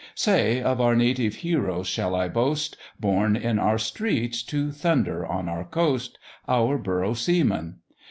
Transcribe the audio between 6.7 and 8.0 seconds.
Borough seamen?